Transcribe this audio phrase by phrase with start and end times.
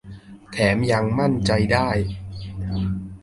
[0.51, 1.89] แถมยังมั่นใจได้